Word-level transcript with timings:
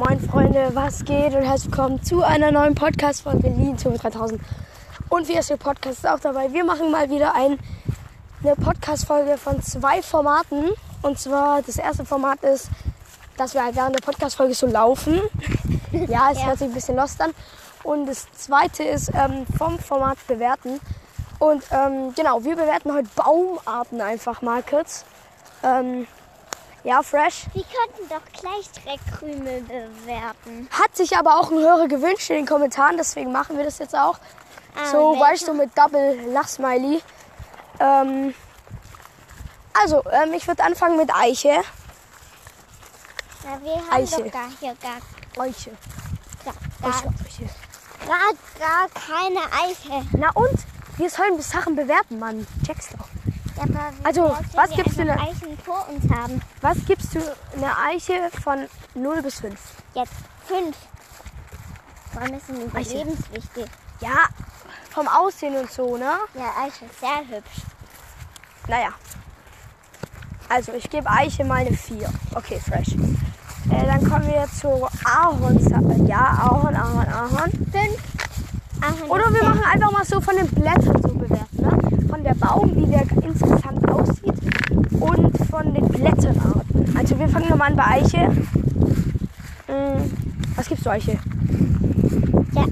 Moin 0.00 0.18
Freunde, 0.18 0.70
was 0.72 1.04
geht 1.04 1.34
und 1.34 1.42
herzlich 1.42 1.66
willkommen 1.70 2.02
zu 2.02 2.22
einer 2.22 2.50
neuen 2.50 2.74
Podcast-Folge 2.74 3.48
Lean 3.50 3.76
Tour 3.76 3.92
3000. 3.92 4.40
Und 5.10 5.28
wie 5.28 5.36
ist 5.36 5.54
Podcast 5.58 5.98
ist 5.98 6.08
auch 6.08 6.18
dabei. 6.18 6.50
Wir 6.54 6.64
machen 6.64 6.90
mal 6.90 7.10
wieder 7.10 7.34
ein, 7.34 7.58
eine 8.42 8.56
Podcast-Folge 8.56 9.36
von 9.36 9.60
zwei 9.62 10.00
Formaten. 10.00 10.70
Und 11.02 11.18
zwar 11.18 11.60
das 11.60 11.76
erste 11.76 12.06
Format 12.06 12.42
ist, 12.44 12.70
dass 13.36 13.52
wir 13.52 13.62
halt 13.62 13.76
während 13.76 13.94
der 13.94 14.00
Podcast-Folge 14.00 14.54
so 14.54 14.68
laufen. 14.68 15.20
ja, 15.92 16.30
es 16.32 16.38
Ja. 16.38 16.46
hört 16.46 16.60
sich 16.60 16.68
ein 16.68 16.72
bisschen 16.72 16.96
lost 16.96 17.20
an. 17.20 17.32
Und 17.82 18.06
das 18.06 18.26
zweite 18.32 18.82
ist 18.84 19.10
ähm, 19.12 19.44
vom 19.58 19.78
Format 19.78 20.16
bewerten. 20.26 20.80
Und 21.40 21.62
ähm, 21.72 22.14
genau, 22.16 22.42
wir 22.42 22.56
bewerten 22.56 22.94
heute 22.94 23.08
Baumarten 23.16 24.00
einfach 24.00 24.40
mal 24.40 24.62
kurz. 24.62 25.04
Ähm, 25.62 26.06
ja, 26.84 27.02
fresh. 27.02 27.44
Wir 27.52 27.64
könnten 27.64 28.08
doch 28.08 28.40
gleich 28.40 28.70
Dreckkrümel 28.72 29.62
bewerten. 29.62 30.68
Hat 30.70 30.96
sich 30.96 31.16
aber 31.16 31.38
auch 31.38 31.50
ein 31.50 31.58
Hörer 31.58 31.88
gewünscht 31.88 32.30
in 32.30 32.36
den 32.36 32.46
Kommentaren, 32.46 32.96
deswegen 32.96 33.32
machen 33.32 33.56
wir 33.56 33.64
das 33.64 33.78
jetzt 33.78 33.94
auch. 33.94 34.18
Ah, 34.74 34.86
so, 34.90 35.12
welche? 35.12 35.20
weißt 35.20 35.48
du, 35.48 35.54
mit 35.54 35.76
Double 35.76 36.32
Lachsmiley. 36.32 37.02
Ähm, 37.78 38.34
also, 39.72 40.02
ähm, 40.10 40.32
ich 40.32 40.46
würde 40.46 40.62
anfangen 40.62 40.96
mit 40.96 41.14
Eiche. 41.14 41.62
Na, 43.44 43.62
wir 43.62 43.76
haben 43.76 43.90
Eiche. 43.90 44.22
doch 44.22 44.32
gar 44.32 44.48
hier 44.60 44.74
gar, 44.80 45.44
Eiche. 45.44 45.70
gar, 46.44 46.54
Eiche, 46.88 47.02
gar, 47.04 47.26
Eiche. 47.26 47.50
gar, 48.06 48.32
gar 48.58 48.88
keine 48.88 49.40
Eiche. 49.64 50.06
Na 50.16 50.30
und? 50.34 50.58
Wir 50.96 51.08
sollen 51.08 51.40
Sachen 51.40 51.76
bewerten, 51.76 52.18
Mann. 52.18 52.46
Check's 52.66 52.90
doch. 52.90 53.06
Ja, 53.68 53.90
Also, 54.04 54.36
was 54.54 54.70
gibst 54.70 54.98
du 54.98 55.04
denn- 55.04 55.10
Eichen 55.18 55.58
vor 55.64 55.86
uns 55.88 56.10
haben. 56.12 56.40
Was 56.62 56.78
gibst 56.86 57.14
du 57.14 57.18
einer 57.56 57.76
Eiche 57.86 58.14
von 58.42 58.66
0 58.94 59.22
bis 59.22 59.40
5? 59.40 59.58
Jetzt 59.94 60.12
fünf. 60.46 60.76
Vor 62.12 62.22
allem 62.22 62.34
ist 62.34 62.48
Eiche. 62.74 62.90
überlebenswichtig. 63.02 63.66
Ja, 64.00 64.16
vom 64.90 65.06
Aussehen 65.08 65.56
und 65.56 65.70
so, 65.70 65.96
ne? 65.96 66.12
Ja, 66.34 66.52
Eiche 66.64 66.86
ist 66.86 67.00
sehr 67.00 67.18
hübsch. 67.36 67.62
Naja. 68.66 68.88
Also, 70.48 70.72
ich 70.72 70.88
gebe 70.90 71.08
Eiche 71.08 71.44
mal 71.44 71.58
eine 71.58 71.76
4. 71.76 72.08
Okay, 72.34 72.58
fresh. 72.60 72.94
Äh, 73.70 73.86
dann 73.86 74.08
kommen 74.10 74.26
wir 74.26 74.46
zu 74.58 74.88
Ahorn. 75.04 76.06
Ja, 76.08 76.38
Ahorn, 76.42 76.74
Ahorn, 76.74 77.08
Ahorn. 77.12 77.50
Fünf. 77.52 77.98
Ahorn 78.80 79.10
Oder 79.10 79.32
wir 79.34 79.44
machen 79.44 79.64
einfach 79.64 79.90
mal 79.92 80.04
so 80.04 80.20
von 80.20 80.34
den 80.34 80.48
Blättern 80.48 81.02
so 81.02 81.08
bewerten. 81.14 81.46
Ne? 81.56 81.89
Von 82.10 82.24
der 82.24 82.34
Baum, 82.34 82.74
wie 82.76 82.86
der 82.90 83.02
insgesamt 83.22 83.88
aussieht. 83.90 84.34
Und 85.00 85.38
von 85.48 85.72
den 85.72 85.88
Blätterarten. 85.88 86.96
Also, 86.96 87.18
wir 87.18 87.28
fangen 87.28 87.48
nochmal 87.48 87.70
an 87.70 87.76
bei 87.76 87.84
Eiche. 87.84 88.30
Hm, 89.66 90.10
was 90.56 90.68
gibst 90.68 90.84
du 90.84 90.90
Eiche? 90.90 91.18
Ja, 92.52 92.64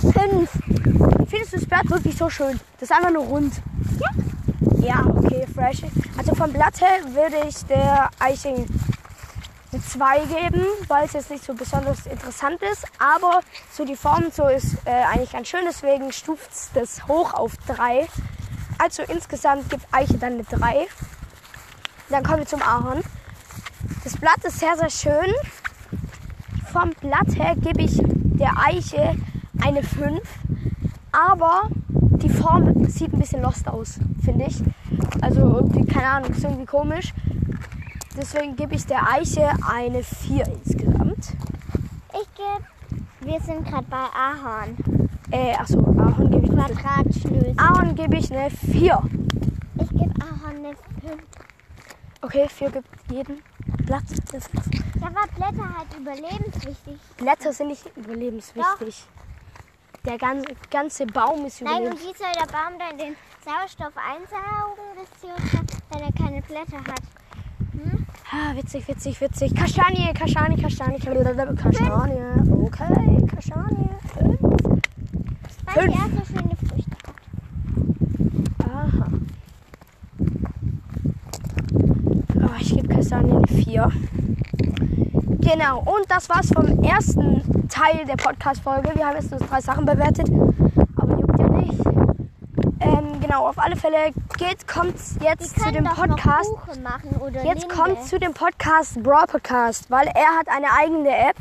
fünf. 0.00 0.50
Findest 1.28 1.52
du 1.52 1.56
das 1.56 1.66
Blatt 1.66 1.90
wirklich 1.90 2.16
so 2.16 2.30
schön? 2.30 2.58
Das 2.80 2.90
ist 2.90 2.96
einfach 2.96 3.12
nur 3.12 3.24
rund. 3.24 3.52
Ja. 4.00 4.10
Ja, 4.80 5.04
okay, 5.04 5.46
fresh. 5.54 5.82
Also 6.16 6.34
vom 6.34 6.52
Blatt 6.52 6.80
her 6.80 7.14
würde 7.14 7.48
ich 7.48 7.64
der 7.66 8.08
Eiche 8.18 8.48
eine 8.48 9.82
2 9.82 10.20
geben, 10.20 10.64
weil 10.88 11.04
es 11.06 11.12
jetzt 11.12 11.30
nicht 11.30 11.44
so 11.44 11.54
besonders 11.54 12.06
interessant 12.06 12.60
ist. 12.62 12.84
Aber 12.98 13.40
so 13.72 13.84
die 13.84 13.96
Form 13.96 14.30
so 14.32 14.46
ist 14.48 14.76
äh, 14.84 14.90
eigentlich 14.90 15.32
ganz 15.32 15.48
schön, 15.48 15.64
deswegen 15.66 16.12
stuft 16.12 16.50
es 16.52 16.70
das 16.74 17.06
hoch 17.08 17.34
auf 17.34 17.56
3. 17.66 18.06
Also 18.78 19.02
insgesamt 19.02 19.70
gibt 19.70 19.86
Eiche 19.92 20.18
dann 20.18 20.34
eine 20.34 20.44
3. 20.44 20.86
Dann 22.10 22.22
kommen 22.22 22.38
wir 22.38 22.46
zum 22.46 22.62
Ahorn. 22.62 23.02
Das 24.04 24.16
Blatt 24.16 24.44
ist 24.44 24.60
sehr, 24.60 24.76
sehr 24.76 24.90
schön. 24.90 25.34
Vom 26.72 26.90
Blatt 27.00 27.36
her 27.36 27.54
gebe 27.56 27.82
ich 27.82 27.98
der 28.02 28.52
Eiche 28.58 29.16
eine 29.64 29.82
5. 29.82 30.20
Aber 31.12 31.62
die 31.90 32.28
Form 32.28 32.86
sieht 32.88 33.12
ein 33.12 33.18
bisschen 33.18 33.42
lost 33.42 33.66
aus, 33.66 33.98
finde 34.22 34.46
ich. 34.46 34.62
Also 35.22 35.40
irgendwie, 35.40 35.86
keine 35.86 36.08
Ahnung, 36.08 36.30
ist 36.30 36.44
irgendwie 36.44 36.66
komisch. 36.66 37.14
Deswegen 38.16 38.56
gebe 38.56 38.74
ich 38.74 38.86
der 38.86 39.10
Eiche 39.10 39.50
eine 39.66 40.02
4 40.02 40.46
insgesamt. 40.46 41.34
Ich 42.12 42.28
gebe, 42.34 42.64
wir 43.20 43.40
sind 43.40 43.66
gerade 43.66 43.86
bei 43.88 43.96
Ahorn. 43.96 44.95
Äh, 45.30 45.54
achso, 45.54 45.78
Ahorn 45.80 46.30
gebe 46.30 46.44
ich 46.46 46.50
eine 46.52 46.62
Quadratschlösser. 46.74 47.54
Ahorn 47.62 47.94
gebe 47.94 48.16
ich 48.16 48.32
eine 48.32 48.50
4. 48.50 49.02
Ich 49.80 49.88
gebe 49.90 50.12
Ahorn 50.22 50.56
eine 50.56 50.76
fünf. 51.00 51.22
Okay, 52.22 52.48
4 52.48 52.70
gibt 52.70 52.88
jeden 53.10 53.42
Blatt. 53.84 54.04
5. 54.30 54.48
Ja, 55.00 55.06
aber 55.08 55.26
Blätter 55.34 55.76
halt 55.76 55.88
überlebenswichtig. 55.98 56.98
Blätter 57.16 57.52
sind 57.52 57.68
nicht 57.68 57.84
überlebenswichtig. 57.96 59.04
Der 60.04 60.18
ganze, 60.18 60.46
ganze 60.70 61.06
Baum 61.06 61.44
ist 61.46 61.60
Nein, 61.60 61.74
und 61.74 61.80
überlebenswichtig. 61.82 62.14
wie 62.14 62.22
soll 62.22 62.32
der 62.32 62.52
Baum 62.52 62.78
dann 62.78 62.96
den 62.98 63.16
Sauerstoff 63.44 63.92
einsaugen, 63.96 64.84
das 64.96 65.08
CO2, 65.20 65.60
wenn 65.90 66.02
er 66.02 66.12
keine 66.12 66.42
Blätter 66.42 66.78
hat? 66.78 67.02
Ah, 68.32 68.54
witzig, 68.56 68.86
witzig, 68.88 69.20
witzig. 69.20 69.54
Kastanie, 69.54 70.12
Kastanie, 70.12 70.60
Kastanie, 70.60 70.98
Kastanie. 70.98 71.40
Okay, 72.64 73.26
Kastanie. 73.32 73.90
Weil 75.76 75.90
er 75.90 76.08
so 76.08 76.24
schöne 76.24 76.56
Früchte 76.56 76.96
hat. 77.06 77.14
Aha. 78.64 79.06
Oh, 82.34 82.56
ich 82.58 82.74
gebe 82.74 82.88
Kastanie 82.88 83.32
eine 83.32 83.46
4. 83.46 83.92
Genau, 85.40 85.80
und 85.80 86.10
das 86.10 86.30
war's 86.30 86.48
vom 86.50 86.82
ersten 86.82 87.68
Teil 87.68 88.06
der 88.06 88.16
Podcast-Folge. 88.16 88.92
Wir 88.94 89.06
haben 89.06 89.16
jetzt 89.16 89.30
nur 89.30 89.40
drei 89.40 89.60
Sachen 89.60 89.84
bewertet, 89.84 90.30
aber 90.96 91.20
juckt 91.20 91.38
ja 91.38 91.48
nicht. 91.50 91.86
Ähm, 92.80 93.20
genau, 93.20 93.46
auf 93.46 93.58
alle 93.58 93.76
Fälle 93.76 94.12
geht, 94.38 94.66
kommt 94.66 94.94
jetzt 95.20 95.60
zu 95.60 95.72
dem 95.72 95.84
Podcast. 95.84 96.50
Jetzt 97.44 97.68
kommt 97.68 98.02
zu 98.02 98.18
dem 98.18 98.32
Podcast 98.32 99.02
Brawl 99.02 99.26
Podcast, 99.26 99.90
weil 99.90 100.06
er 100.06 100.38
hat 100.38 100.48
eine 100.48 100.72
eigene 100.72 101.10
App. 101.10 101.36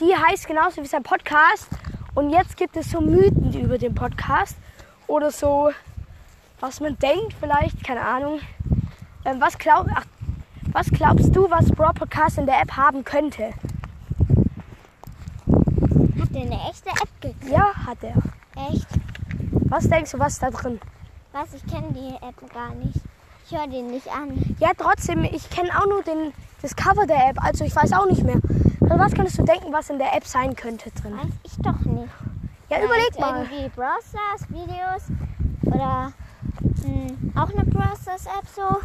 Die 0.00 0.12
heißt 0.12 0.48
genauso 0.48 0.82
wie 0.82 0.86
sein 0.88 1.04
Podcast. 1.04 1.68
Und 2.14 2.30
jetzt 2.30 2.56
gibt 2.56 2.76
es 2.76 2.90
so 2.90 3.00
Mythen 3.00 3.52
über 3.54 3.78
den 3.78 3.94
Podcast. 3.94 4.56
Oder 5.06 5.30
so, 5.30 5.70
was 6.60 6.80
man 6.80 6.98
denkt 6.98 7.34
vielleicht, 7.40 7.82
keine 7.84 8.02
Ahnung. 8.02 8.40
Ähm, 9.24 9.40
was, 9.40 9.58
glaub, 9.58 9.86
ach, 9.94 10.04
was 10.72 10.88
glaubst 10.90 11.34
du, 11.34 11.50
was 11.50 11.70
Brawl 11.70 11.94
Podcast 11.94 12.38
in 12.38 12.46
der 12.46 12.60
App 12.60 12.72
haben 12.76 13.04
könnte? 13.04 13.50
Hat 16.20 16.34
der 16.34 16.42
eine 16.42 16.60
echte 16.70 16.90
App 16.90 17.08
gekriegt? 17.20 17.50
Ja, 17.50 17.72
hat 17.86 17.98
er. 18.02 18.14
Echt? 18.70 18.88
Was 19.68 19.88
denkst 19.88 20.12
du, 20.12 20.18
was 20.18 20.34
ist 20.34 20.42
da 20.42 20.50
drin? 20.50 20.80
Was, 21.32 21.54
ich 21.54 21.66
kenne 21.66 21.92
die 21.92 22.14
App 22.24 22.52
gar 22.52 22.74
nicht. 22.74 23.00
Ich 23.46 23.58
höre 23.58 23.66
den 23.66 23.86
nicht 23.88 24.08
an. 24.08 24.56
Ja, 24.60 24.72
trotzdem, 24.76 25.24
ich 25.24 25.48
kenne 25.50 25.70
auch 25.78 25.86
nur 25.86 26.02
den, 26.02 26.32
das 26.62 26.76
Cover 26.76 27.06
der 27.06 27.28
App, 27.28 27.44
also 27.44 27.64
ich 27.64 27.74
weiß 27.74 27.92
auch 27.92 28.06
nicht 28.06 28.22
mehr. 28.22 28.40
Also 28.80 28.98
was 28.98 29.12
könntest 29.12 29.38
du 29.38 29.44
denken, 29.44 29.72
was 29.72 29.90
in 29.90 29.98
der 29.98 30.14
App 30.14 30.24
sein 30.26 30.54
könnte 30.56 30.90
drin? 30.90 31.16
Weiß 31.16 31.32
ich 31.42 31.56
doch 31.58 31.78
nicht. 31.80 32.08
Ja, 32.70 32.78
überleg 32.82 33.12
Vielleicht 33.14 33.20
mal. 33.20 33.42
Irgendwie 33.42 33.68
Brawl 33.68 33.98
Stars 34.08 34.48
Videos 34.48 35.02
oder 35.64 36.12
hm, 36.84 37.32
auch 37.34 37.50
eine 37.50 37.64
Brawl 37.64 37.96
Stars 38.00 38.26
App 38.26 38.46
so. 38.54 38.78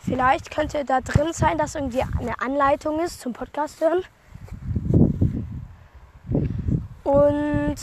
Vielleicht 0.00 0.50
könnte 0.50 0.84
da 0.84 1.00
drin 1.00 1.32
sein, 1.32 1.56
dass 1.56 1.76
irgendwie 1.76 2.02
eine 2.18 2.40
Anleitung 2.40 3.00
ist 3.00 3.20
zum 3.20 3.32
Podcast 3.32 3.80
hören. 3.80 4.02
Und 7.04 7.76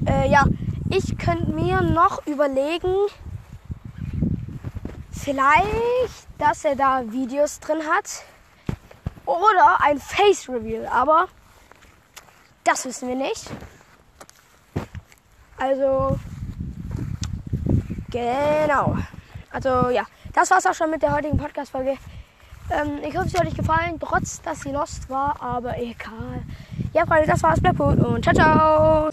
äh, 0.06 0.30
ja, 0.30 0.44
ich 0.90 1.16
könnte 1.18 1.50
mir 1.52 1.82
noch 1.82 2.26
überlegen, 2.26 2.94
vielleicht, 5.18 6.26
dass 6.38 6.64
er 6.64 6.76
da 6.76 7.02
Videos 7.10 7.60
drin 7.60 7.82
hat 7.86 8.24
oder 9.26 9.80
ein 9.80 9.98
Face 9.98 10.48
Reveal, 10.48 10.86
aber 10.86 11.28
das 12.64 12.84
wissen 12.84 13.08
wir 13.08 13.16
nicht. 13.16 13.50
Also, 15.58 16.18
Genau. 18.10 18.96
Also 19.50 19.90
ja, 19.90 20.04
das 20.32 20.50
war's 20.50 20.66
auch 20.66 20.74
schon 20.74 20.90
mit 20.90 21.02
der 21.02 21.12
heutigen 21.12 21.36
Podcast-Folge. 21.36 21.96
Ähm, 22.70 22.98
ich 23.02 23.16
hoffe, 23.16 23.28
es 23.28 23.38
hat 23.38 23.46
euch 23.46 23.54
gefallen, 23.54 23.98
trotz 24.00 24.42
dass 24.42 24.60
sie 24.60 24.72
lost 24.72 25.08
war, 25.08 25.40
aber 25.40 25.78
egal. 25.78 26.42
Ja, 26.92 27.06
Freunde, 27.06 27.26
das 27.26 27.42
war's. 27.42 27.60
Bleibt 27.60 27.78
gut 27.78 27.98
und 27.98 28.22
ciao, 28.22 28.34
ciao. 28.34 29.10